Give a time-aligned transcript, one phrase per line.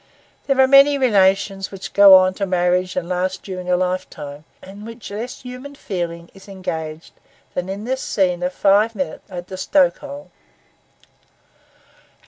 [0.47, 4.83] There are many relations which go on to marriage and last during a lifetime, in
[4.83, 7.13] which less human feeling is engaged
[7.53, 10.31] than in this scene of five minutes at the stoke hole.